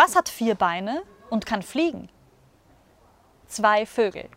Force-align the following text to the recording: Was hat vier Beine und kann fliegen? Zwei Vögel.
Was 0.00 0.14
hat 0.14 0.28
vier 0.28 0.54
Beine 0.54 1.02
und 1.28 1.44
kann 1.44 1.60
fliegen? 1.60 2.08
Zwei 3.48 3.84
Vögel. 3.84 4.28